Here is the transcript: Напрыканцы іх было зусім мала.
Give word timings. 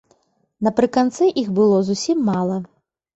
Напрыканцы 0.67 1.27
іх 1.41 1.51
было 1.59 1.77
зусім 1.91 2.17
мала. 2.31 2.57